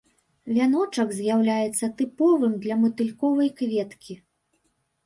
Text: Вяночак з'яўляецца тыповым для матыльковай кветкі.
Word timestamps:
Вяночак 0.55 1.13
з'яўляецца 1.17 1.91
тыповым 2.01 2.57
для 2.65 2.75
матыльковай 2.83 3.49
кветкі. 3.63 4.13